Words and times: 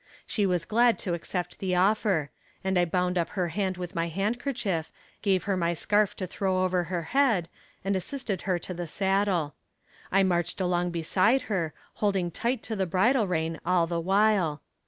She 0.25 0.47
was 0.47 0.65
glad 0.65 0.97
to 1.05 1.13
accept 1.13 1.59
the 1.59 1.75
offer, 1.75 2.31
and 2.63 2.75
I 2.79 2.85
bound 2.85 3.19
up 3.19 3.29
her 3.37 3.49
hand 3.49 3.77
with 3.77 3.93
my 3.93 4.07
handkerchief, 4.07 4.91
gave 5.21 5.43
her 5.43 5.55
my 5.55 5.75
scarf 5.75 6.15
to 6.15 6.25
throw 6.25 6.63
over 6.63 6.85
her 6.85 7.03
head, 7.13 7.49
and 7.85 7.95
assisted 7.95 8.41
her 8.49 8.57
to 8.57 8.73
the 8.73 8.87
saddle. 8.87 9.53
I 10.11 10.23
marched 10.23 10.59
along 10.59 10.89
beside 10.89 11.43
her, 11.53 11.71
holding 11.97 12.31
tight 12.31 12.63
to 12.63 12.75
the 12.75 12.87
bridle 12.87 13.27
rein 13.27 13.59
all 13.63 13.85
the 13.85 13.99
while. 14.01 14.63